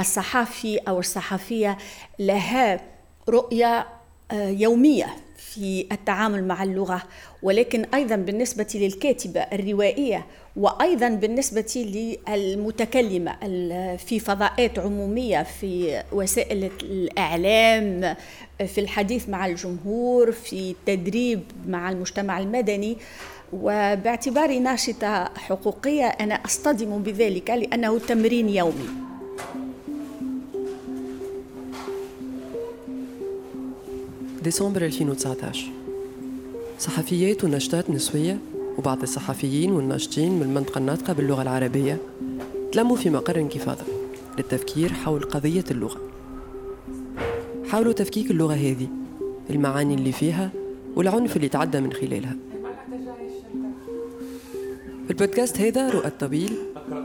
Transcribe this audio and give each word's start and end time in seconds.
الصحافي 0.00 0.78
أو 0.78 0.98
الصحفية 0.98 1.78
لها 2.18 2.80
رؤية 3.28 3.86
آه، 4.32 4.48
يومية 4.48 5.06
في 5.36 5.86
التعامل 5.92 6.44
مع 6.44 6.62
اللغة. 6.62 7.02
ولكن 7.42 7.84
أيضا 7.94 8.16
بالنسبة 8.16 8.66
للكاتبة 8.74 9.40
الروائية 9.40 10.26
وأيضا 10.56 11.08
بالنسبة 11.08 11.84
للمتكلمة 12.28 13.32
في 13.96 14.20
فضاءات 14.20 14.78
عمومية 14.78 15.42
في 15.42 16.02
وسائل 16.12 16.70
الإعلام 16.82 18.16
في 18.66 18.80
الحديث 18.80 19.28
مع 19.28 19.46
الجمهور 19.46 20.32
في 20.32 20.70
التدريب 20.70 21.42
مع 21.66 21.90
المجتمع 21.90 22.38
المدني. 22.38 22.96
وباعتباري 23.52 24.58
ناشطة 24.58 25.24
حقوقية 25.24 26.06
أنا 26.06 26.34
أصطدم 26.34 27.02
بذلك 27.02 27.50
لأنه 27.50 27.98
تمرين 27.98 28.48
يومي. 28.48 28.88
ديسمبر 34.42 34.84
2019 34.84 35.66
صحفيات 36.78 37.44
وناشطات 37.44 37.90
نسوية 37.90 38.38
وبعض 38.78 39.02
الصحفيين 39.02 39.72
والناشطين 39.72 40.32
من 40.32 40.42
المنطقة 40.42 40.78
الناطقة 40.78 41.12
باللغة 41.12 41.42
العربية 41.42 41.98
تلموا 42.72 42.96
في 42.96 43.10
مقر 43.10 43.36
انكفاضة 43.36 43.84
للتفكير 44.38 44.92
حول 44.92 45.22
قضية 45.22 45.64
اللغة. 45.70 46.00
حاولوا 47.68 47.92
تفكيك 47.92 48.30
اللغة 48.30 48.54
هذه 48.54 48.88
المعاني 49.50 49.94
اللي 49.94 50.12
فيها 50.12 50.50
والعنف 50.96 51.36
اللي 51.36 51.48
تعدى 51.48 51.80
من 51.80 51.92
خلالها. 51.92 52.36
في 55.04 55.10
البودكاست 55.10 55.60
هذا 55.60 55.90
رؤى 55.90 56.06
الطبيل 56.06 56.52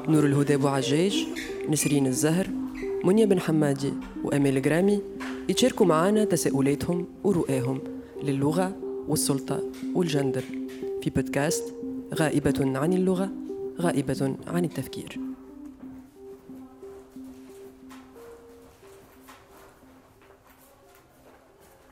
نور 0.07 0.25
الهدى 0.25 0.55
أبو 0.55 0.67
عجاج 0.67 1.27
نسرين 1.69 2.07
الزهر 2.07 2.47
منيا 3.03 3.25
بن 3.25 3.39
حمادي 3.39 3.93
وامال 4.23 4.61
جرامي 4.61 5.01
يتشاركوا 5.49 5.85
معنا 5.85 6.23
تساؤلاتهم 6.25 7.07
ورؤاهم 7.23 7.81
للغة 8.23 8.75
والسلطة 9.07 9.63
والجندر. 9.95 10.43
في 11.01 11.09
بودكاست 11.09 11.73
غائبة 12.15 12.79
عن 12.79 12.93
اللغة 12.93 13.31
غائبة 13.81 14.35
عن 14.47 14.65
التفكير. 14.65 15.19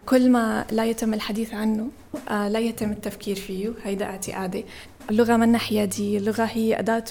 كل 0.06 0.30
ما 0.30 0.66
لا 0.72 0.86
يتم 0.86 1.14
الحديث 1.14 1.54
عنه 1.54 1.90
آه، 2.30 2.50
لا 2.50 2.60
يتم 2.60 2.92
التفكير 2.92 3.36
فيه. 3.36 3.74
هيدا 3.84 4.06
اعتقادي. 4.06 4.66
اللغة 5.10 5.38
من 5.38 5.58
حيادية 5.58 6.18
اللغة 6.18 6.44
هي 6.44 6.80
أداة 6.80 7.04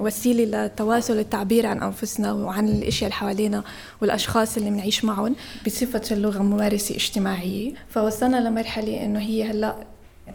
ووسيلة 0.00 0.44
للتواصل 0.44 1.18
التعبير 1.18 1.66
عن 1.66 1.82
أنفسنا 1.82 2.32
وعن 2.32 2.68
الأشياء 2.68 3.08
اللي 3.10 3.14
حوالينا 3.14 3.62
والأشخاص 4.02 4.56
اللي 4.56 4.70
بنعيش 4.70 5.04
معهم 5.04 5.36
بصفة 5.66 6.02
اللغة 6.10 6.42
ممارسة 6.42 6.94
اجتماعية. 6.94 7.72
فوصلنا 7.88 8.48
لمرحلة 8.48 9.04
إنه 9.04 9.18
هي 9.20 9.50
هلأ 9.50 9.76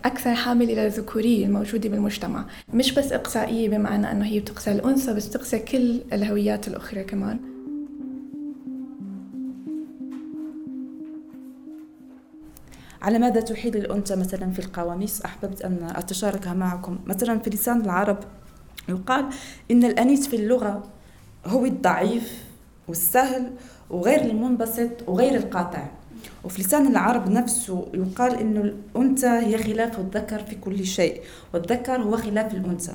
أكثر 0.06 0.36
حامل 0.36 0.72
إلى 0.72 0.86
الذكورية 0.88 1.46
الموجودة 1.46 1.90
بالمجتمع. 1.90 2.46
مش 2.74 2.92
بس 2.92 3.12
إقصائية 3.12 3.70
بمعنى 3.70 4.12
أنه 4.12 4.26
هي 4.26 4.40
بتقصى 4.40 4.72
الأنثى 4.72 5.14
بس 5.14 5.30
تقصى 5.30 5.60
كل 5.60 6.02
الهويات 6.14 6.68
الأخرى 6.68 7.04
كمان. 7.04 7.40
على 13.06 13.20
ماذا 13.20 13.42
تحيل 13.42 13.76
الأنثى 13.78 14.16
مثلا 14.16 14.52
في 14.52 14.60
القواميس؟ 14.60 15.22
أحببت 15.22 15.62
أن 15.62 15.92
أتشاركها 15.96 16.54
معكم. 16.54 17.00
مثلا 17.06 17.40
في 17.40 17.50
لسان 17.50 17.82
العرب 17.82 18.18
يقال 18.90 19.26
إن 19.72 19.84
الأنيس 19.84 20.28
في 20.28 20.36
اللغة 20.36 20.84
هو 21.46 21.66
الضعيف 21.66 22.44
والسهل 22.88 23.52
وغير 23.90 24.22
المنبسط 24.22 24.90
وغير 25.08 25.36
القاطع. 25.36 25.88
وفي 26.44 26.62
لسان 26.62 26.88
العرب 26.88 27.30
نفسه 27.30 27.88
يقال 27.94 28.40
إنه 28.40 28.62
الأنثى 28.62 29.28
هي 29.28 29.58
خلاف 29.58 30.00
الذكر 30.00 30.40
في 30.44 30.56
كل 30.56 30.86
شيء 30.86 31.22
والذكر 31.54 32.02
هو 32.02 32.18
خلاف 32.18 32.54
الأنثى. 32.54 32.94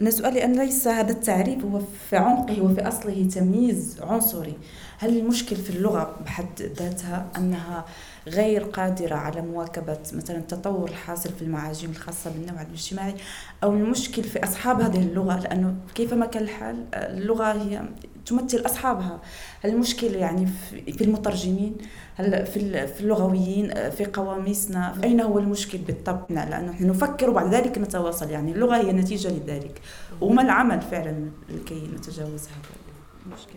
أنا 0.00 0.10
سؤالي 0.10 0.44
أن 0.44 0.52
ليس 0.52 0.88
هذا 0.88 1.10
التعريف 1.10 1.64
هو 1.64 1.80
في 2.10 2.16
عمقه 2.16 2.62
وفي 2.62 2.88
أصله 2.88 3.28
تمييز 3.34 3.96
عنصري. 4.02 4.54
هل 4.98 5.18
المشكل 5.18 5.56
في 5.56 5.70
اللغة 5.70 6.16
بحد 6.24 6.62
ذاتها 6.62 7.26
أنها 7.36 7.84
غير 8.26 8.62
قادرة 8.62 9.14
على 9.14 9.42
مواكبة 9.42 9.98
مثلا 10.12 10.36
التطور 10.36 10.88
الحاصل 10.88 11.30
في 11.32 11.42
المعاجم 11.42 11.90
الخاصة 11.90 12.30
بالنوع 12.30 12.62
الاجتماعي 12.62 13.14
أو 13.62 13.72
المشكل 13.72 14.22
في 14.22 14.44
أصحاب 14.44 14.80
هذه 14.80 15.02
اللغة؟ 15.02 15.40
لأنه 15.40 15.74
كيفما 15.94 16.26
كان 16.26 16.42
الحال 16.42 16.84
اللغة 16.94 17.52
هي 17.52 17.82
تمثل 18.30 18.66
أصحابها. 18.66 19.20
المشكل 19.64 20.14
يعني 20.14 20.48
في 20.70 21.04
المترجمين 21.04 21.76
هل 22.14 22.46
في 22.46 23.00
اللغويين 23.00 23.90
في 23.90 24.04
قواميسنا 24.04 24.94
أين 25.04 25.20
هو 25.20 25.38
المشكل 25.38 25.78
بالضبط؟ 25.78 26.30
لأنه 26.30 26.70
نحن 26.70 26.86
نفكر 26.86 27.30
وبعد 27.30 27.54
ذلك 27.54 27.78
نتواصل. 27.78 28.30
يعني 28.30 28.52
اللغة 28.52 28.76
هي 28.76 28.92
نتيجة 28.92 29.28
لذلك. 29.28 29.80
وما 30.20 30.42
العمل 30.42 30.80
فعلا 30.80 31.30
لكي 31.48 31.90
نتجاوز 31.94 32.42
هذا 32.44 32.74
المشكل. 33.26 33.54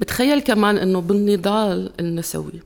بتخيل 0.00 0.40
كمان 0.40 0.78
إنه 0.78 1.00
بالنضال 1.00 1.92
النسوي 2.00 2.62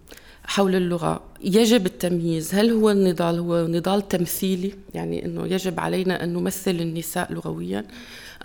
حول 0.51 0.75
اللغة. 0.75 1.23
يجب 1.45 1.87
التمييز. 1.87 2.55
هل 2.55 2.71
هو 2.71 2.91
النضال 2.91 3.39
هو 3.39 3.67
نضال 3.67 4.09
تمثيلي 4.09 4.73
يعني 4.95 5.25
أنه 5.25 5.47
يجب 5.47 5.81
علينا 5.81 6.25
أن 6.25 6.33
نمثل 6.33 6.71
النساء 6.71 7.33
لغويا 7.33 7.85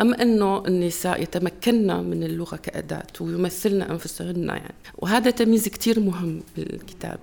أم 0.02 0.14
أنه 0.14 0.68
النساء 0.68 1.22
يتمكنن 1.22 2.04
من 2.04 2.24
اللغة 2.24 2.56
كأداة 2.56 3.08
ويمثلن 3.22 3.82
أنفسهن 3.82 4.48
يعني؟ 4.48 4.74
وهذا 4.98 5.30
تمييز 5.30 5.68
كتير 5.68 6.00
مهم 6.00 6.44
بالكتاب 6.58 7.20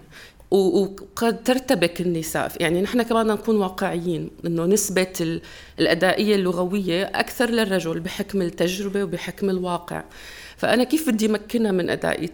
وقد 0.53 1.43
ترتبك 1.45 2.01
النساء. 2.01 2.53
يعني 2.61 2.83
نحن 2.83 3.03
كمان 3.03 3.27
نكون 3.27 3.57
واقعيين 3.57 4.31
إنه 4.47 4.67
نسبة 4.67 5.41
الأدائية 5.79 6.35
اللغوية 6.35 7.05
أكثر 7.05 7.51
للرجل 7.51 8.01
بحكم 8.01 8.43
التجربة 8.43 9.05
وبحكم 9.05 9.51
الواقع. 9.51 10.05
فأنا 10.57 10.85
كيف 10.85 11.11
بدي 11.11 11.29
مكنها 11.29 11.73
من 11.73 11.91
أدائي 11.91 12.31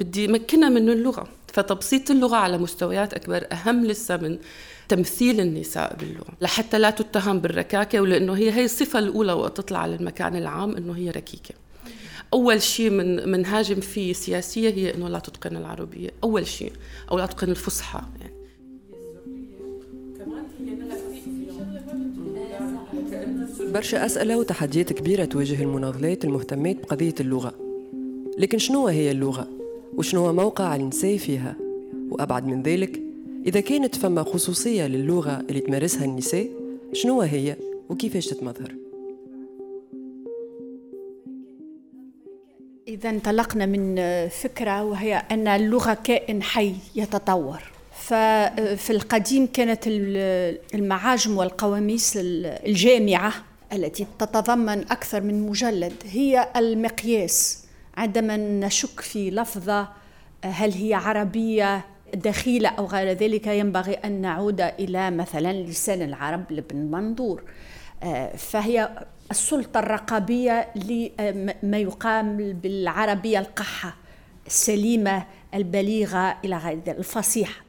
بدي 0.00 0.28
مكنها 0.28 0.68
من 0.68 0.88
اللغة؟ 0.88 1.28
فتبسيط 1.52 2.10
اللغة 2.10 2.36
على 2.36 2.58
مستويات 2.58 3.14
أكبر 3.14 3.46
أهم 3.52 3.86
لسه 3.86 4.16
من 4.16 4.38
تمثيل 4.88 5.40
النساء 5.40 5.96
باللغة. 5.96 6.32
لحتى 6.40 6.78
لا 6.78 6.90
تتهم 6.90 7.40
بالركاكة 7.40 8.00
ولأنه 8.00 8.36
هي 8.36 8.50
هي 8.52 8.64
الصفة 8.64 8.98
الأولى 8.98 9.32
وقت 9.32 9.56
تطلع 9.56 9.78
على 9.78 9.94
المكان 9.94 10.36
العام 10.36 10.76
أنه 10.76 10.96
هي 10.96 11.10
ركيكة. 11.10 11.54
أول 12.32 12.62
شيء 12.62 12.90
من 12.90 13.28
منهاجم 13.28 13.80
فيه 13.80 14.12
سياسية 14.12 14.70
هي 14.70 14.94
أنه 14.94 15.08
لا 15.08 15.18
تتقن 15.18 15.56
العربية 15.56 16.10
أول 16.24 16.46
شيء 16.46 16.72
أو 17.10 17.18
لا 17.18 17.26
تتقن 17.26 17.50
الفصحى 17.50 18.00
يعني 18.20 18.38
برشا 23.72 24.06
أسئلة 24.06 24.38
وتحديات 24.38 24.92
كبيرة 24.92 25.24
تواجه 25.24 25.62
المناضلات 25.62 26.24
المهتمات 26.24 26.76
بقضية 26.76 27.14
اللغة 27.20 27.54
لكن 28.38 28.58
شنو 28.58 28.86
هي 28.86 29.10
اللغة؟ 29.10 29.48
وشنو 29.96 30.32
موقع 30.32 30.76
النساء 30.76 31.16
فيها؟ 31.16 31.56
وأبعد 32.10 32.46
من 32.46 32.62
ذلك 32.62 33.02
إذا 33.46 33.60
كانت 33.60 33.94
فما 33.94 34.22
خصوصية 34.22 34.86
للغة 34.86 35.44
اللي 35.50 35.60
تمارسها 35.60 36.04
النساء 36.04 36.48
شنو 36.92 37.20
هي 37.20 37.56
وكيفاش 37.88 38.26
تتمظهر؟ 38.26 38.87
إذا 42.98 43.10
انطلقنا 43.10 43.66
من 43.66 43.96
فكرة 44.28 44.84
وهي 44.84 45.22
أن 45.30 45.48
اللغة 45.48 45.98
كائن 46.04 46.42
حي 46.42 46.74
يتطور. 46.94 47.62
ففي 47.92 48.90
القديم 48.90 49.46
كانت 49.46 49.86
المعاجم 50.74 51.36
والقواميس 51.36 52.12
الجامعة 52.20 53.32
التي 53.72 54.06
تتضمن 54.18 54.78
أكثر 54.90 55.20
من 55.20 55.46
مجلد 55.46 55.92
هي 56.04 56.48
المقياس. 56.56 57.64
عندما 57.96 58.36
نشك 58.36 59.00
في 59.00 59.30
لفظة 59.30 59.88
هل 60.44 60.72
هي 60.72 60.94
عربية 60.94 61.84
دخيلة 62.14 62.68
أو 62.68 62.86
غير 62.86 63.12
ذلك 63.12 63.46
ينبغي 63.46 63.94
أن 63.94 64.20
نعود 64.20 64.60
إلى 64.60 65.10
مثلا 65.10 65.52
لسان 65.52 66.02
العرب 66.02 66.52
لابن 66.52 66.76
منظور. 66.76 67.42
فهي 68.36 69.06
السلطة 69.30 69.80
الرقابية 69.80 70.70
لما 71.62 71.78
يقام 71.78 72.36
بالعربية 72.36 73.38
القحة 73.38 73.96
السليمة 74.46 75.26
البليغة 75.54 76.36
إلى 76.44 76.56
غير 76.56 76.78
ذلك 76.86 76.98
الفصيحة. 76.98 77.60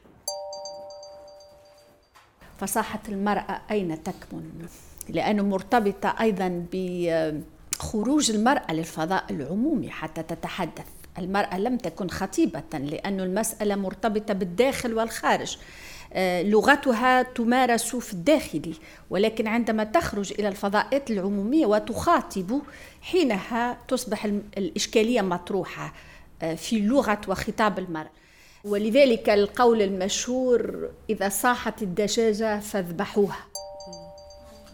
فصاحة 2.58 3.00
المرأة 3.08 3.60
أين 3.70 4.02
تكمن؟ 4.02 4.66
لأنه 5.08 5.42
مرتبطة 5.42 6.14
أيضا 6.20 6.66
ب 6.72 7.42
خروج 7.78 8.30
المرأة 8.30 8.72
للفضاء 8.72 9.24
العمومي 9.30 9.90
حتى 9.90 10.22
تتحدث. 10.22 10.86
المرأة 11.18 11.58
لم 11.58 11.76
تكن 11.76 12.08
خطيبة 12.08 12.62
لأن 12.72 13.20
المسألة 13.20 13.74
مرتبطة 13.74 14.34
بالداخل 14.34 14.94
والخارج. 14.94 15.58
لغتها 16.42 17.22
تمارس 17.22 17.96
في 17.96 18.12
الداخل 18.12 18.74
ولكن 19.10 19.46
عندما 19.46 19.84
تخرج 19.84 20.32
إلى 20.38 20.48
الفضاءات 20.48 21.10
العمومية 21.10 21.66
وتخاطب 21.66 22.60
حينها 23.02 23.78
تصبح 23.88 24.24
الإشكالية 24.58 25.20
مطروحة 25.20 25.92
آه، 26.42 26.54
في 26.54 26.80
لغة 26.80 27.20
وخطاب 27.28 27.78
المرأة 27.78 28.10
ولذلك 28.64 29.30
القول 29.30 29.82
المشهور 29.82 30.90
إذا 31.10 31.28
صاحت 31.28 31.82
الدجاجة 31.82 32.60
فاذبحوها. 32.60 33.46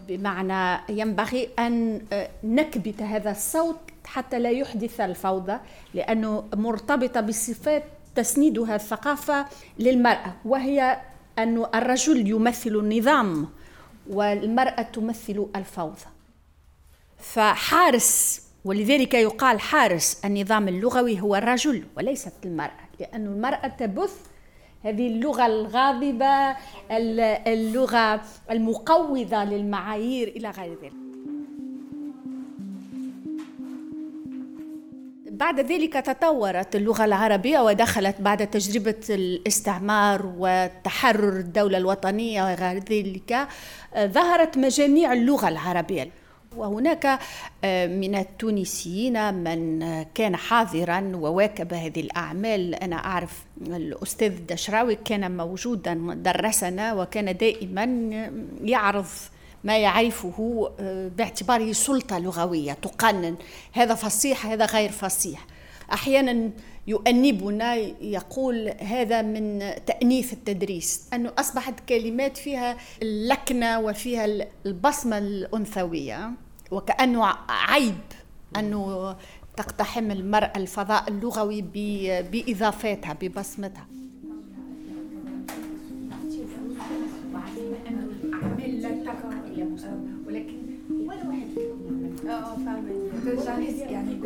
بمعنى 0.09 0.81
ينبغي 0.89 1.49
أن 1.59 2.01
آه، 2.13 2.31
نكبت 2.45 3.03
هذا 3.03 3.31
الصوت 3.31 3.77
حتى 4.05 4.39
لا 4.39 4.51
يحدث 4.51 5.01
الفوضى 5.01 5.59
لأنه 5.95 6.45
مرتبطة 6.55 7.21
بصفات 7.21 7.85
تسندها 8.15 8.75
الثقافة 8.77 9.47
للمرأة 9.79 10.35
وهي 10.45 11.01
أن 11.39 11.67
الرجل 11.75 12.29
يمثل 12.29 12.71
النظام 12.71 13.49
والمرأة 14.11 14.83
تمثل 14.83 15.47
الفوضى. 15.57 16.07
فحارس 17.19 18.43
ولذلك 18.65 19.15
يقال 19.15 19.61
حارس 19.61 20.25
النظام 20.25 20.69
اللغوي 20.69 21.21
هو 21.21 21.37
الرجل 21.37 21.85
وليست 21.97 22.33
المرأة 22.45 22.89
لأن 23.01 23.27
المرأة 23.27 23.69
تبث 23.69 24.17
هذه 24.85 25.07
اللغة 25.07 25.47
الغاضبة 25.47 26.57
اللغة 26.91 28.23
المقوضة 28.51 29.45
للمعايير 29.45 30.29
إلى 30.29 30.51
غير 30.51 30.79
ذلك. 30.83 31.06
بعد 35.37 35.61
ذلك 35.61 35.93
تطورت 35.93 36.77
اللغة 36.77 37.05
العربية 37.05 37.61
ودخلت 37.61 38.21
بعد 38.21 38.47
تجربة 38.47 39.01
الاستعمار 39.11 40.33
وتحرر 40.39 41.37
الدولة 41.37 41.79
الوطنية 41.79 42.43
وغير 42.43 42.79
ذلك 42.79 43.49
ظهرت 43.99 44.59
مجاميع 44.59 45.13
اللغة 45.13 45.49
العربية. 45.49 46.11
وهناك 46.57 47.19
آه، 47.65 47.87
من 47.87 48.15
التونسيين 48.15 49.35
من 49.35 49.81
كان 50.03 50.37
حاضرا 50.37 51.13
وواكب 51.15 51.75
هذه 51.75 52.01
الأعمال. 52.01 52.75
أنا 52.75 52.97
أعرف 52.97 53.45
الأستاذ 53.67 54.33
الدشراوي 54.33 54.95
كان 54.95 55.37
موجودا 55.37 55.95
درسنا 56.15 56.95
وكان 56.95 57.37
دائما 57.37 57.85
يعرض 58.65 59.07
ما 59.67 59.79
يعرفه 59.79 60.71
آه، 60.81 61.09
باعتباره 61.09 61.73
سلطة 61.73 62.19
لغوية 62.19 62.73
تقنن. 62.73 63.37
هذا 63.73 63.95
فصيح 63.95 64.47
هذا 64.47 64.65
غير 64.65 64.91
فصيح. 64.91 65.47
أحيانا 65.93 66.51
يؤنبنا 66.87 67.75
يقول 68.01 68.69
هذا 68.69 69.23
من 69.23 69.73
تأنيث 69.87 70.33
التدريس 70.33 71.09
أنه 71.15 71.33
أصبحت 71.39 71.75
كلمات 71.89 72.37
فيها 72.37 72.77
اللكنة 73.03 73.81
وفيها 73.81 74.27
البصمة 74.67 75.19
الأنثوية 75.19 76.31
وكأنه 76.71 77.35
عيب 77.49 78.01
أنه 78.57 79.17
تقتحم 79.57 80.11
المرأة 80.11 80.53
الفضاء 80.57 81.09
اللغوي 81.09 81.63
بإضافاتها 82.33 83.13
ببصمتها. 83.13 83.87
ولكن 90.27 90.57
ولا 90.91 91.29
واحد 91.29 91.47
فيهم 91.55 92.17
آه 92.29 92.55
فاهمة 92.57 92.91
يعني 93.91 94.19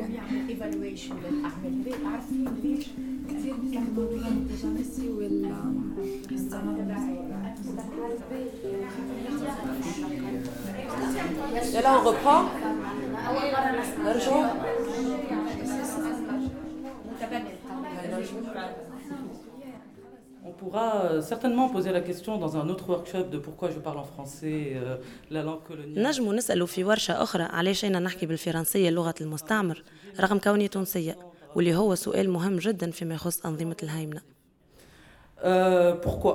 ايفالويشن 0.48 1.14
للاعمال 1.16 2.06
عارفين 2.12 2.48
ليش 2.64 2.86
كثير 3.30 3.54
بيستخدموا 3.54 4.08
التجانسي 4.12 5.08
وال 5.08 5.54
يلا 11.74 12.02
on 12.02 12.06
reprend. 12.06 12.46
نرجع 14.04 14.50
On 18.10 18.99
pourra 20.60 20.88
euh, 20.96 21.22
certainement 21.32 21.66
poser 21.76 21.92
la 21.98 22.02
question 22.08 22.32
dans 22.44 22.52
un 22.60 22.66
autre 22.72 22.86
workshop 22.94 23.24
de 23.34 23.38
pourquoi 23.46 23.68
je 23.74 23.78
parle 23.86 23.98
en 24.04 24.08
français, 24.14 24.58
euh, 24.74 24.96
la 25.30 25.42
langue 25.42 25.62
coloniale. 25.68 26.08
نجموا 26.08 26.34
نسألوا 26.34 26.66
في 26.66 26.84
ورشة 26.84 27.22
أخرى 27.22 27.42
علاش 27.42 27.84
أنا 27.84 27.98
نحكي 27.98 28.26
بالفرنسية 28.26 28.90
لغة 28.90 29.14
المستعمر 29.20 29.82
رغم 30.20 30.38
كوني 30.38 30.68
تونسية 30.68 31.16
واللي 31.54 31.74
هو 31.74 31.94
سؤال 31.94 32.30
مهم 32.30 32.56
جدا 32.56 32.90
فيما 32.90 33.14
يخص 33.14 33.46
أنظمة 33.46 33.76
الهيمنة. 33.82 34.20
Euh, 35.42 35.94
pourquoi 36.06 36.34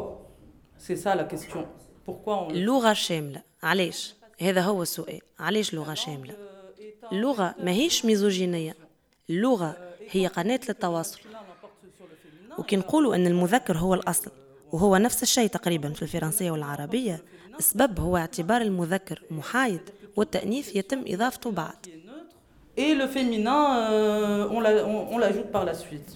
C'est 0.78 0.96
ça 0.96 1.16
la 1.16 1.24
question. 1.24 1.66
Pourquoi 2.06 2.48
on... 2.48 2.52
اللغة 2.52 2.94
شاملة 2.94 3.42
علاش؟ 3.64 4.16
هذا 4.42 4.62
هو 4.62 4.82
السؤال 4.82 5.22
علاش 5.40 5.74
لغة 5.74 5.94
شاملة؟ 5.94 6.36
اللغة 7.12 7.56
ماهيش 7.64 8.06
ميزوجينية 8.06 8.76
اللغة 9.30 9.78
هي 10.12 10.28
قناة 10.28 10.60
للتواصل 10.70 11.20
وكي 12.58 12.76
نقولوا 12.76 13.16
أن 13.16 13.28
المذكر 13.28 13.78
هو 13.78 13.94
الأصل 13.94 14.32
وهو 14.72 14.98
نفس 14.98 15.24
الشيء 15.24 15.48
تقريبا 15.48 15.90
في 15.90 16.02
الفرنسية 16.02 16.52
والعربية. 16.52 17.24
السبب 17.60 18.00
هو 18.00 18.18
اعتبار 18.18 18.62
المذكر 18.62 19.22
محايد 19.32 19.82
والتأنيث 20.16 20.76
يتم 20.76 21.04
إضافته 21.08 21.52
بعد. 21.52 21.76
Et 22.78 22.94
le 22.94 23.08
féminin, 23.08 23.64
euh, 23.90 25.14
on 25.14 25.18
l'ajoute 25.18 25.50
par 25.52 25.64
la 25.66 25.74
suite. 25.74 26.12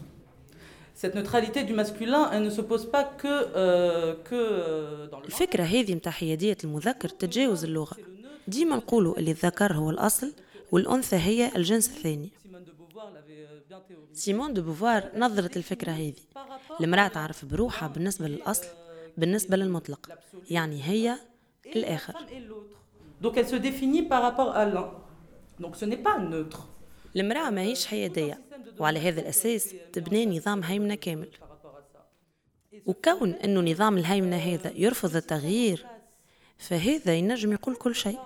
Cette 1.01 1.15
neutralité 1.15 1.63
du 1.63 1.73
masculin, 1.73 2.29
elle 2.33 2.43
ne 2.43 2.49
se 2.49 2.61
pose 2.71 2.85
pas 2.95 3.05
que, 3.21 3.35
euh, 3.55 4.15
que 4.29 4.41
dans 5.11 5.19
le 5.19 5.25
الفكرة 5.25 5.63
هذه 5.63 5.95
متاع 5.95 6.11
حيادية 6.11 6.57
المذكر 6.63 7.09
تتجاوز 7.09 7.63
اللغة. 7.63 7.97
ديما 8.47 8.75
نقولوا 8.75 9.17
اللي 9.17 9.31
الذكر 9.31 9.73
هو 9.73 9.89
الأصل 9.89 10.33
والأنثى 10.71 11.15
هي 11.15 11.51
الجنس 11.55 11.87
الثاني. 11.87 12.29
سيمون 14.13 14.53
دو 14.53 14.61
بوفوار 14.61 15.11
نظرت 15.15 15.57
الفكرة 15.57 15.91
هذه 15.91 16.13
المرأة 16.81 17.07
تعرف 17.07 17.45
بروحها 17.45 17.87
بالنسبة 17.87 18.27
للأصل 18.27 18.67
بالنسبة 19.17 19.57
للمطلق 19.57 20.09
يعني 20.49 20.83
هي 20.83 21.15
الآخر 21.65 22.13
Donc 23.21 23.35
elle 23.37 23.47
se 23.47 23.55
définit 23.55 24.03
par 24.03 24.21
rapport 24.21 24.51
à 24.55 24.65
l'un. 24.65 24.89
Donc 25.59 25.75
ce 25.75 25.85
n'est 25.85 26.03
pas 26.03 26.17
neutre. 26.19 26.67
المرأة 27.15 27.49
ماهيش 27.49 27.85
حيادية 27.85 28.39
وعلى 28.79 28.99
هذا 28.99 29.21
الأساس 29.21 29.75
تبني 29.93 30.37
نظام 30.37 30.63
هيمنة 30.63 30.95
كامل 30.95 31.29
وكون 32.85 33.31
أنه 33.31 33.71
نظام 33.71 33.97
الهيمنة 33.97 34.35
هذا 34.35 34.71
يرفض 34.75 35.15
التغيير 35.15 35.85
فهذا 36.57 37.15
ينجم 37.15 37.51
يقول 37.51 37.75
كل 37.75 37.95
شيء 37.95 38.19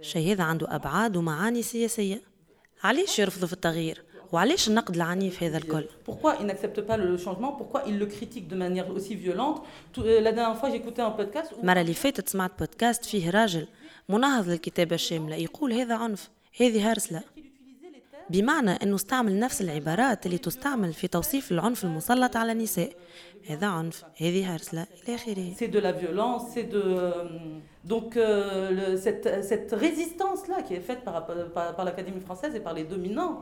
الشيء 0.00 0.32
هذا 0.32 0.44
عنده 0.44 0.74
أبعاد 0.74 1.16
ومعاني 1.16 1.62
سياسية 1.62 2.22
علاش 2.84 3.18
يرفضوا 3.18 3.46
في 3.46 3.52
التغيير 3.52 4.04
وعلاش 4.32 4.68
النقد 4.68 4.94
العنيف 4.94 5.42
هذا 5.42 5.58
الكل 5.58 5.84
Pourquoi 6.10 6.34
il 6.40 6.46
n'accepte 6.46 6.80
pas 6.80 6.96
le 6.96 7.16
changement 7.16 7.52
Pourquoi 7.52 7.82
il 7.86 7.98
le 7.98 8.06
critique 8.06 8.48
de 8.48 8.56
manière 8.56 8.90
aussi 8.90 9.14
violente 9.14 9.62
euh, 9.98 10.20
La 10.20 10.32
dernière 10.32 10.56
fois, 10.56 10.70
j'écoutais 10.70 11.02
un 11.02 11.10
podcast. 11.10 11.52
المرة 11.62 11.80
اللي 11.80 11.94
فاتت 11.94 12.28
سمعت 12.28 12.50
بودكاست 12.58 13.04
فيه 13.04 13.30
راجل 13.30 13.66
مناهض 14.08 14.48
للكتابة 14.48 14.94
الشاملة 14.94 15.36
يقول 15.36 15.72
هذا 15.72 15.94
عنف 15.94 16.30
هذه 16.60 16.92
هرسلة 16.92 17.22
بمعنى 18.30 18.70
أنه 18.70 18.94
استعمل 18.94 19.38
نفس 19.38 19.60
العبارات 19.60 20.26
اللي 20.26 20.38
تستعمل 20.38 20.92
في 20.92 21.08
توصيف 21.08 21.52
العنف 21.52 21.84
المسلط 21.84 22.36
على 22.36 22.52
النساء 22.52 22.92
هذا 23.48 23.66
عنف 23.66 24.04
هذه 24.16 24.54
هرسلة 24.54 24.86
إلى 25.08 25.14
آخره 25.14 25.54
C'est 25.58 25.68
de 25.68 25.78
la 25.78 25.92
violence, 25.92 26.42
c'est 26.54 26.68
de... 26.74 27.12
Donc 27.84 28.16
euh, 28.16 28.70
le, 28.78 28.96
cette, 28.96 29.44
cette 29.50 29.72
résistance-là 29.72 30.62
qui 30.66 30.74
est 30.74 30.84
faite 30.90 31.02
par, 31.04 31.26
par, 31.26 31.74
par 31.76 31.84
l'Académie 31.84 32.20
française 32.20 32.54
et 32.54 32.60
par 32.60 32.74
les 32.74 32.84
dominants, 32.84 33.34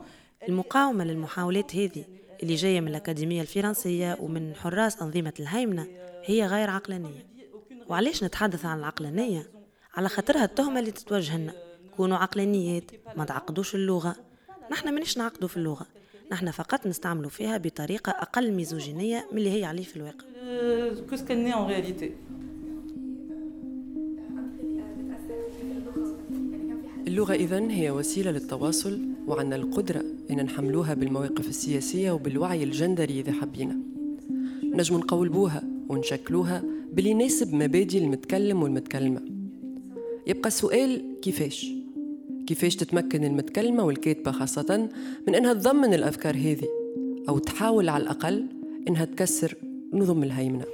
المقاومة 0.49 1.03
للمحاولات 1.03 1.75
هذه 1.75 2.05
اللي 2.43 2.55
جاية 2.55 2.81
من 2.81 2.87
الأكاديمية 2.87 3.41
الفرنسية 3.41 4.17
ومن 4.19 4.55
حراس 4.55 5.01
أنظمة 5.01 5.33
الهيمنة 5.39 5.87
هي 6.25 6.45
غير 6.45 6.69
عقلانية. 6.69 7.25
وعلاش 7.89 8.23
نتحدث 8.23 8.65
عن 8.65 8.79
العقلانية؟ 8.79 9.47
على 9.93 10.09
خاطرها 10.09 10.43
التهمة 10.43 10.79
اللي 10.79 10.91
تتوجه 10.91 11.37
لنا 11.37 11.53
كونوا 11.97 12.17
عقلانيات 12.17 12.91
ما 13.17 13.25
تعقدوش 13.25 13.75
اللغة. 13.75 14.15
نحن 14.71 14.93
مانيش 14.93 15.17
نعقدوا 15.17 15.47
في 15.47 15.57
اللغة. 15.57 15.85
نحن 16.31 16.51
فقط 16.51 16.87
نستعملوا 16.87 17.29
فيها 17.29 17.57
بطريقة 17.57 18.09
أقل 18.09 18.51
ميزوجينية 18.51 19.27
من 19.31 19.37
اللي 19.37 19.59
هي 19.59 19.65
عليه 19.65 19.83
في 19.83 19.95
الواقع. 19.95 20.25
اللغة 27.07 27.33
إذن 27.33 27.69
هي 27.69 27.91
وسيلة 27.91 28.31
للتواصل 28.31 28.99
وعنا 29.27 29.55
القدرة 29.55 30.03
إن 30.31 30.45
نحملوها 30.45 30.93
بالمواقف 30.93 31.49
السياسية 31.49 32.11
وبالوعي 32.11 32.63
الجندري 32.63 33.19
إذا 33.19 33.31
حبينا. 33.31 33.77
نجم 34.63 34.97
نقولبوها 34.97 35.63
ونشكلوها 35.89 36.63
باللي 36.93 37.09
يناسب 37.09 37.53
مبادئ 37.53 37.97
المتكلم 37.97 38.63
والمتكلمة. 38.63 39.21
يبقى 40.27 40.47
السؤال 40.47 41.19
كيفاش؟ 41.21 41.71
كيفاش 42.47 42.75
تتمكن 42.75 43.23
المتكلمة 43.23 43.83
والكاتبة 43.83 44.31
خاصة 44.31 44.89
من 45.27 45.35
أنها 45.35 45.53
تضمن 45.53 45.93
الأفكار 45.93 46.35
هذه 46.35 46.67
أو 47.29 47.37
تحاول 47.37 47.89
على 47.89 48.03
الأقل 48.03 48.45
أنها 48.87 49.05
تكسر 49.05 49.55
نظم 49.93 50.23
الهيمنة؟ 50.23 50.65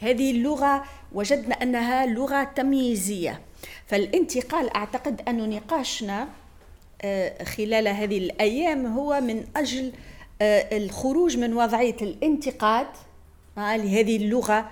هذه 0.00 0.30
اللغة 0.30 0.84
وجدنا 1.12 1.54
أنها 1.54 2.06
لغة 2.06 2.44
تمييزية. 2.44 3.40
فالانتقال 3.86 4.76
أعتقد 4.76 5.22
أن 5.28 5.50
نقاشنا 5.50 6.28
آه، 7.04 7.44
خلال 7.44 7.88
هذه 7.88 8.18
الأيام 8.18 8.86
هو 8.86 9.20
من 9.20 9.44
أجل 9.56 9.92
آه، 10.42 10.76
الخروج 10.76 11.36
من 11.36 11.54
وضعية 11.54 11.96
الانتقاد 12.02 12.86
آه، 13.58 13.76
لهذه 13.76 14.16
اللغة 14.16 14.70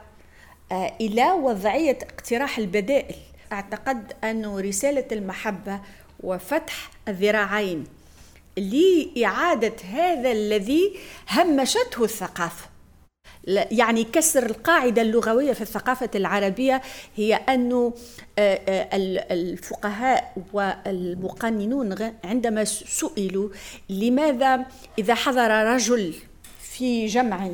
إلى 1.01 1.33
وضعية 1.33 1.99
اقتراح 2.03 2.59
البدائل. 2.59 3.15
أعتقد 3.53 4.13
أن 4.25 4.57
رسالة 4.57 5.05
المحبة 5.13 5.81
وفتح 6.21 6.91
الذراعين 7.09 7.85
لإعادة 8.57 9.73
هذا 9.93 10.33
الذي 10.33 10.97
همشته 11.31 12.05
الثقافة. 12.05 12.70
يعني 13.47 14.05
كسر 14.05 14.47
القاعدة 14.47 15.03
اللغوية 15.03 15.53
في 15.53 15.61
الثقافة 15.61 16.11
العربية 16.15 16.83
هي 17.17 17.35
أن 17.35 17.93
آه، 18.39 18.61
آه، 18.69 18.89
الفقهاء 19.31 20.37
والمقننون 20.53 21.97
عندما 22.25 22.65
سئلوا 22.65 23.49
لماذا 23.89 24.67
إذا 24.99 25.15
حضر 25.15 25.51
رجل 25.51 26.15
في 26.61 27.07
جمع 27.07 27.51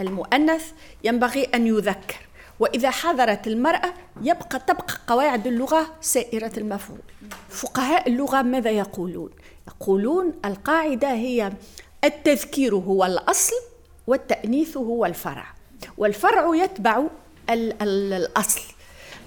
المؤنث 0.00 0.72
ينبغي 1.04 1.44
أن 1.44 1.66
يذكر 1.66 2.26
وإذا 2.60 2.90
حضرت 2.90 3.46
المرأة 3.46 3.94
يبقى 4.22 4.60
تبقى 4.66 4.94
قواعد 5.06 5.46
اللغة 5.46 5.94
سائرة 6.00 6.52
المفعول 6.56 7.00
فقهاء 7.48 8.08
اللغة 8.08 8.42
ماذا 8.42 8.70
يقولون؟ 8.70 9.30
يقولون 9.68 10.32
القاعدة 10.44 11.12
هي 11.12 11.52
التذكير 12.04 12.74
هو 12.74 13.04
الأصل 13.04 13.56
والتأنيث 14.06 14.76
هو 14.76 15.06
الفرع. 15.06 15.46
والفرع 15.98 16.54
يتبع 16.54 17.02
الأصل. 17.50 18.60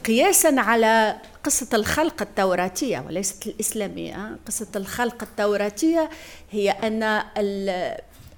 قياسا 0.06 0.56
على 0.58 1.16
قصة 1.44 1.68
الخلق 1.74 2.22
التوراتية 2.22 3.04
وليست 3.08 3.48
الإسلامية 3.48 4.38
قصة 4.48 4.68
الخلق 4.76 5.24
التوراتية 5.24 6.10
هي 6.52 6.70
أن 6.72 7.24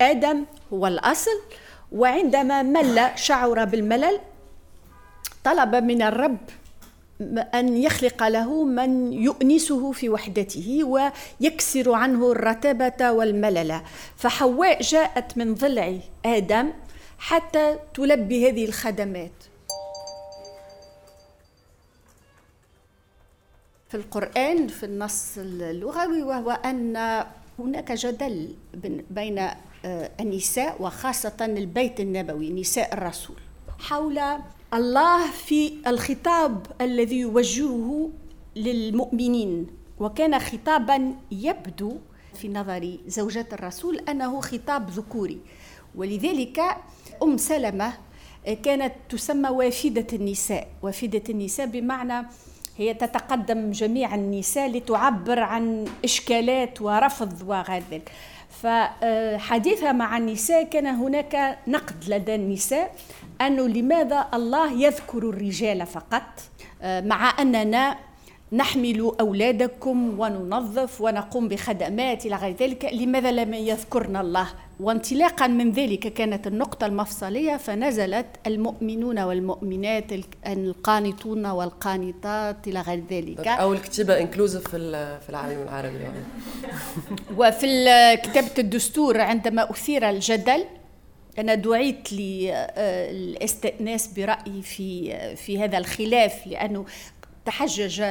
آدم 0.02 0.46
هو 0.74 0.88
الأصل 0.88 1.42
وعندما 1.92 2.62
مل 2.62 3.10
شعر 3.16 3.66
بالملل 3.66 4.20
طلب 5.44 5.76
من 5.76 6.02
الرب 6.02 6.38
أن 7.54 7.78
يخلق 7.78 8.24
له 8.28 8.64
من 8.64 9.14
يؤنسه 9.14 9.92
في 9.92 10.10
وحدته 10.10 10.84
ويكسر 10.84 11.94
عنه 11.94 12.32
الرتابة 12.32 13.12
والملل. 13.12 13.82
فحواء 14.18 14.82
جاءت 14.82 15.38
من 15.38 15.56
ضلع 15.56 15.98
آدم 16.26 16.74
حتى 17.20 17.80
تلبي 17.94 18.50
هذه 18.50 18.66
الخدمات. 18.66 19.32
في 23.90 23.98
القرآن 23.98 24.68
في 24.68 24.86
النص 24.86 25.38
اللغوي 25.38 26.24
وهو 26.24 26.52
أن 26.52 27.24
هناك 27.60 27.92
جدل 27.92 28.56
بين 29.10 29.40
آه، 29.86 30.12
النساء 30.20 30.82
وخاصة 30.82 31.38
البيت 31.42 32.00
النبوي 32.00 32.50
نساء 32.50 32.94
الرسول. 32.94 33.36
حول 33.80 34.20
الله 34.74 35.32
في 35.32 35.74
الخطاب 35.88 36.68
الذي 36.82 37.20
يوجهه 37.20 38.10
للمؤمنين 38.56 39.68
وكان 40.00 40.40
خطابا 40.40 41.16
يبدو 41.32 41.98
في 42.34 42.50
نظر 42.50 42.98
زوجات 43.08 43.54
الرسول 43.54 44.00
أنه 44.00 44.42
خطاب 44.42 44.90
ذكوري. 44.90 45.40
ولذلك 45.96 46.60
أم 47.24 47.38
سلمة 47.38 47.94
كانت 48.64 48.94
تسمى 49.10 49.50
وافدة 49.50 50.08
النساء. 50.14 50.68
وافدة 50.82 51.24
النساء 51.30 51.66
بمعنى 51.66 52.28
هي 52.78 52.94
تتقدم 52.94 53.72
جميع 53.72 54.16
النساء 54.16 54.70
لتعبر 54.70 55.40
عن 55.40 55.86
إشكالات 56.04 56.82
ورفض 56.82 57.42
وغير 57.48 57.84
ذلك. 57.92 58.12
فحديثها 58.62 59.92
مع 59.92 60.18
النساء 60.18 60.64
كان 60.64 60.86
هناك 60.88 61.60
نقد 61.68 61.96
لدى 62.08 62.36
النساء. 62.36 62.96
أنه 63.48 63.68
لماذا 63.68 64.28
الله 64.34 64.72
يذكر 64.72 65.30
الرجال 65.30 65.86
فقط؟ 65.86 66.24
آه، 66.82 67.02
مع 67.02 67.42
أننا 67.42 67.98
نحمل 68.54 69.12
أولادكم 69.20 70.20
وننظف 70.20 71.02
ونقوم 71.02 71.48
بخدمات 71.48 72.26
إلى 72.26 72.36
غير 72.36 72.56
ذلك 72.56 72.90
لماذا 72.94 73.32
لم 73.32 73.54
يذكرنا 73.54 74.22
الله؟ 74.22 74.48
وانطلاقا 74.80 75.48
من 75.48 75.72
ذلك 75.72 76.14
كانت 76.14 76.48
النقطة 76.48 76.86
المفصلية 76.86 77.58
فنزلت 77.58 78.26
المؤمنون 78.48 79.20
والمؤمنات 79.20 80.06
القانطون 80.48 81.46
والقانطات 81.46 82.68
إلى 82.68 82.82
غير 82.82 83.04
ذلك. 83.12 83.48
أو 83.48 83.74
الكتابة 83.74 84.20
انكلوزيف 84.20 84.68
في 84.68 85.30
العالم 85.30 85.62
العربي. 85.62 86.08
وفي 87.40 87.88
كتابة 88.24 88.54
الدستور 88.60 89.22
عندما 89.22 89.72
أثير 89.72 90.10
الجدل 90.10 90.66
أنا 91.40 91.56
دعيت 91.56 92.14
للاستئناس 92.14 94.08
برأيي 94.08 94.62
في 94.62 95.36
في 95.36 95.60
هذا 95.60 95.78
الخلاف 95.78 96.48
لأنه 96.48 96.86
تحجج 97.46 98.02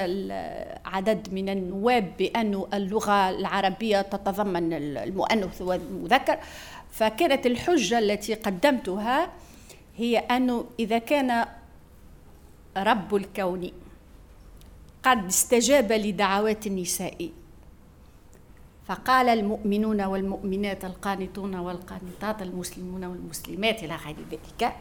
عدد 0.85 1.29
من 1.33 1.49
النواب 1.49 2.12
بأن 2.19 2.65
اللغة 2.75 3.31
العربية 3.31 4.03
تتضمن 4.03 4.73
المؤنث 4.73 5.62
والمذكر. 5.62 6.39
فكانت 6.93 7.47
الحجة 7.47 7.99
التي 7.99 8.35
قدمتها 8.35 9.33
هي 9.97 10.19
أنه 10.19 10.65
إذا 10.81 10.99
كان 10.99 11.47
رب 12.77 13.15
الكون 13.15 13.71
قد 15.03 15.27
استجاب 15.27 15.93
لدعوات 15.93 16.67
النساء 16.67 17.31
فقال 18.90 19.28
المؤمنون 19.28 20.00
والمؤمنات 20.02 20.85
القانتون 20.85 21.54
والقانتات 21.54 22.42
المسلمون 22.42 23.04
والمسلمات 23.04 23.85
إلى 23.85 23.97
غير 23.97 24.16
ذلك 24.30 24.73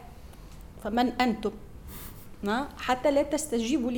فمن 0.83 1.07
أنتم؟ 1.21 1.51
حتى 2.77 3.11
لا 3.11 3.23
تستجيبوا 3.23 3.91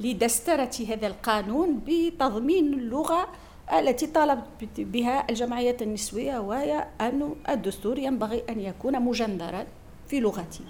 لدسترة 0.00 0.70
هذا 0.88 1.06
القانون 1.06 1.80
بتضمين 1.86 2.74
اللغة 2.74 3.28
التي 3.72 4.06
طالبت 4.06 4.76
بها 4.78 5.30
الجمعيات 5.30 5.82
النسوية 5.82 6.38
وهي 6.38 6.86
أن 7.00 7.34
الدستور 7.48 7.98
ينبغي 7.98 8.42
أن 8.48 8.60
يكون 8.60 9.02
مجندرا 9.02 9.66
في 10.08 10.20
لغته. 10.20 10.64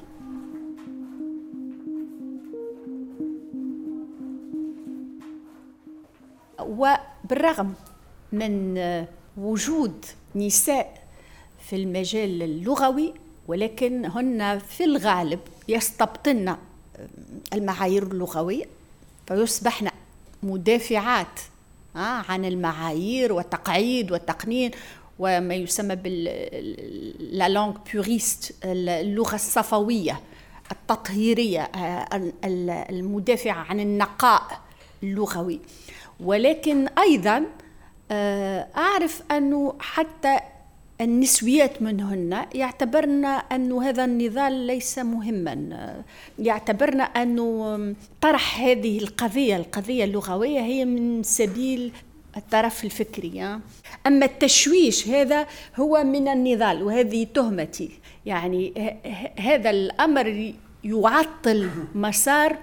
وبالرغم 6.60 7.74
من 8.32 8.78
وجود 9.36 10.04
نساء 10.34 11.02
في 11.68 11.76
المجال 11.76 12.42
اللغوي 12.42 13.14
ولكن 13.48 14.04
هن 14.06 14.58
في 14.58 14.84
الغالب 14.84 15.40
يستبطن 15.68 16.56
المعايير 17.52 18.02
اللغوية 18.02 18.64
فيصبحن 19.26 19.88
مدافعات 20.42 21.40
عن 21.94 22.44
المعايير 22.44 23.32
والتقعيد 23.32 24.12
والتقنين 24.12 24.70
وما 25.18 25.54
يسمى 25.54 25.96
بال 25.96 26.24
لا 27.38 27.48
لونغ 27.48 27.76
بوريست 27.94 28.54
اللغة 28.64 29.34
الصفوية 29.34 30.20
التطهيرية 30.72 31.70
المدافعة 32.90 33.62
عن 33.70 33.80
النقاء 33.80 34.60
اللغوي. 35.02 35.60
ولكن 36.20 36.88
أيضا 36.88 37.36
آه، 37.36 37.42
أعرف 38.10 39.22
أنه 39.32 39.74
حتى 39.80 40.38
النسويات 41.00 41.82
منهن 41.82 42.46
يعتبرن 42.54 43.24
أن 43.24 43.72
هذا 43.72 44.04
النضال 44.04 44.52
ليس 44.52 44.98
مهما. 44.98 46.02
يعتبرن 46.38 47.00
أن 47.00 47.94
طرح 48.20 48.60
هذه 48.60 48.98
القضية 48.98 49.56
القضية 49.56 50.04
اللغوية 50.04 50.60
هي 50.60 50.84
من 50.84 51.22
سبيل 51.22 51.92
الطرف 52.36 52.84
الفكري 52.84 53.60
أما 54.06 54.26
التشويش 54.26 55.08
هذا 55.08 55.46
هو 55.76 56.04
من 56.04 56.28
النضال 56.28 56.82
وهذه 56.82 57.26
تهمتي. 57.34 57.90
يعني 58.26 58.94
هذا 59.38 59.70
الأمر 59.70 60.54
يعطل 60.84 61.70
مسار 61.94 62.56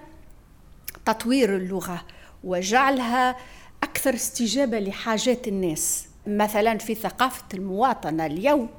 تطوير 1.06 1.56
اللغة 1.56 2.06
وجعلها 2.44 3.36
أكثر 3.96 4.14
استجابة 4.14 4.80
لحاجات 4.80 5.48
الناس 5.48 6.08
مثلا 6.28 6.78
في 6.78 6.96
ثقافة 6.96 7.46
المواطنة 7.54 8.26
اليوم 8.26 8.70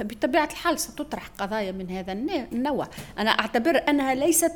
بطبيعة 0.00 0.44
الحال 0.44 0.78
ستطرح 0.78 1.26
قضايا 1.28 1.72
من 1.72 1.90
هذا 1.90 2.12
النوع 2.12 2.88
أنا 3.18 3.30
أعتبر 3.30 3.82
أنها 3.88 4.14
ليست 4.14 4.52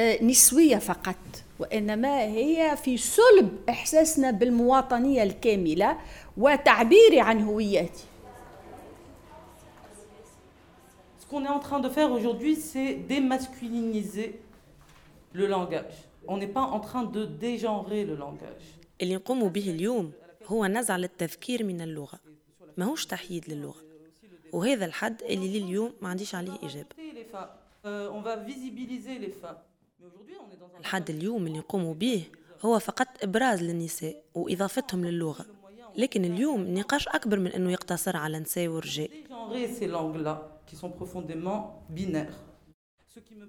آه، 0.00 0.24
نسوية 0.24 0.76
فقط 0.76 1.16
وإنما 1.58 2.20
هي 2.22 2.76
في 2.84 2.96
صلب 2.96 3.58
إحساسنا 3.68 4.30
بالمواطنية 4.30 5.22
الكاملة 5.22 5.96
وتعبيري 6.36 7.20
عن 7.20 7.42
هويتي 7.42 8.04
qu'on 11.30 11.44
est 11.44 11.48
en 11.48 11.60
train 11.60 11.78
de 11.78 11.88
faire 11.88 12.10
aujourd'hui, 12.10 12.56
c'est 12.56 12.94
démasculiniser 12.94 14.40
le 15.32 15.46
langage. 15.46 15.94
On 16.26 16.36
n'est 16.36 16.48
pas 16.48 16.62
en 16.76 16.80
train 16.80 17.04
de 17.04 17.24
dégenrer 17.24 18.04
le 18.04 18.16
langage. 18.16 18.79
اللي 19.02 19.14
نقوم 19.14 19.48
به 19.48 19.70
اليوم 19.70 20.12
هو 20.46 20.66
نزع 20.66 20.96
للتذكير 20.96 21.64
من 21.64 21.80
اللغة. 21.80 22.20
ماهوش 22.76 23.06
تحييد 23.06 23.50
للغة. 23.50 23.82
وهذا 24.52 24.84
الحد 24.84 25.22
اللي 25.22 25.60
لليوم 25.60 25.92
ما 26.02 26.08
عنديش 26.08 26.34
عليه 26.34 26.58
إجابة 26.62 26.88
الحد 30.78 31.10
اليوم 31.10 31.46
اللي 31.46 31.58
نقوم 31.58 31.92
به 31.92 32.24
هو 32.62 32.78
فقط 32.78 33.06
إبراز 33.22 33.62
للنساء 33.62 34.22
وإضافتهم 34.34 35.04
للغة. 35.04 35.46
لكن 35.96 36.24
اليوم 36.24 36.62
النقاش 36.62 37.08
أكبر 37.08 37.38
من 37.38 37.52
أنه 37.52 37.72
يقتصر 37.72 38.16
على 38.16 38.38
نساء 38.38 38.68
ورجال. 38.68 39.08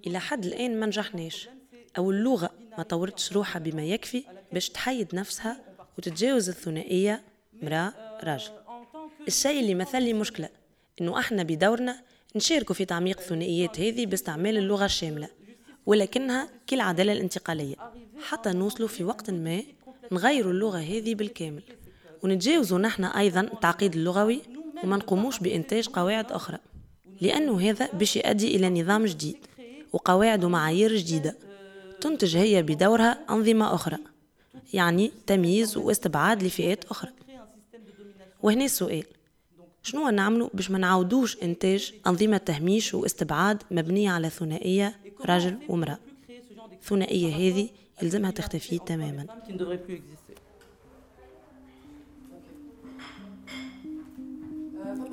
إلى 0.08 0.20
حد 0.20 0.46
الآن 0.46 0.80
ما 0.80 0.86
نجحناش. 0.86 1.50
أو 1.98 2.12
اللغة 2.12 2.50
ما 2.78 2.84
طورتش 2.84 3.34
روحها 3.34 3.60
بما 3.60 3.84
يكفي 3.84 4.24
باش 4.54 4.70
تحيد 4.70 5.16
نفسها 5.16 5.60
وتتجاوز 5.98 6.50
الثنائية. 6.50 7.22
مرأة 7.62 7.94
راجل. 8.24 8.52
الشيء 9.28 9.60
اللي 9.60 9.76
مثل 9.76 10.02
لي 10.02 10.14
مشكلة 10.14 10.50
إنه 11.02 11.20
إحنا 11.20 11.44
بدورنا 11.44 12.02
نشاركوا 12.36 12.76
في 12.76 12.86
تعميق 12.86 13.20
الثنائيات 13.20 13.80
هذه 13.80 14.06
باستعمال 14.06 14.58
اللغة 14.58 14.86
الشاملة 14.86 15.30
ولكنها 15.86 16.50
كالعدالة 16.68 17.14
الانتقالية. 17.14 17.76
حتى 18.22 18.52
نوصلوا 18.52 18.88
في 18.88 19.04
وقت 19.04 19.30
ما 19.30 19.64
نغيروا 20.12 20.52
اللغة 20.52 20.78
هذه 20.78 21.16
بالكامل 21.16 21.64
ونتجاوزوا 22.24 22.80
نحن 22.80 23.04
أيضا 23.04 23.42
التعقيد 23.42 23.96
اللغوي 23.96 24.42
وما 24.84 24.98
نقوموش 24.98 25.40
بإنتاج 25.40 25.88
قواعد 25.88 26.32
أخرى. 26.32 26.58
لأنه 27.22 27.70
هذا 27.70 27.90
باش 27.94 28.16
يؤدي 28.16 28.56
إلى 28.56 28.82
نظام 28.82 29.06
جديد 29.06 29.38
وقواعد 29.94 30.44
ومعايير 30.44 30.96
جديدة. 30.96 31.36
تنتج 32.02 32.38
هي 32.38 32.64
بدورها 32.64 33.20
أنظمة 33.30 33.76
أخرى 33.76 33.98
يعني 34.74 35.12
تمييز 35.28 35.78
واستبعاد 35.78 36.44
لفئات 36.44 36.86
أخرى. 36.86 37.12
وهنا 38.44 38.66
السؤال 38.66 39.06
شنو 39.84 40.10
نعملوا 40.10 40.50
باش 40.54 40.72
ما 40.72 40.78
نعاودوش 40.78 41.44
إنتاج 41.44 41.94
أنظمة 42.08 42.38
تهميش 42.38 42.94
واستبعاد 42.94 43.64
مبنية 43.72 44.10
على 44.10 44.30
ثنائية 44.30 44.96
رجل 45.26 45.58
ومرأة 45.70 45.98
الثنائية 46.72 47.36
هذه 47.36 47.70
يلزمها 48.02 48.32
تختفي 48.32 48.80
تماما. 48.80 49.26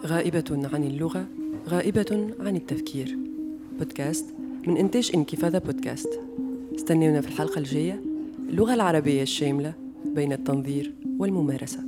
غائبة 0.06 0.68
عن 0.72 0.84
اللغة 0.84 1.26
غائبة 1.68 2.34
عن 2.40 2.56
التفكير. 2.56 3.18
بودكاست 3.78 4.34
من 4.66 4.76
إنتاج 4.76 5.10
انكفاضة 5.14 5.58
بودكاست. 5.58 6.20
استنونا 6.78 7.20
في 7.20 7.28
الحلقة 7.28 7.58
الجاية. 7.58 8.02
اللغة 8.48 8.74
العربية 8.74 9.22
الشاملة 9.22 9.72
بين 10.14 10.32
التنظير 10.32 10.94
والممارسة. 11.18 11.80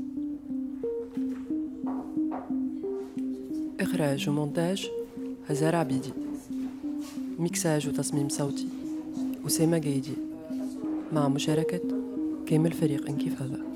إخراج 3.80 4.28
ومونتاج 4.28 4.90
هزار 5.48 5.76
عبيدي. 5.76 6.12
ميكساج 7.38 7.88
وتصميم 7.88 8.28
صوتي 8.28 8.68
أسامة 9.46 9.78
جيدي 9.78 10.14
مع 11.12 11.28
مشاركة 11.28 11.80
كامل 12.46 12.72
فريق 12.72 13.08
انكفاضة. 13.08 13.69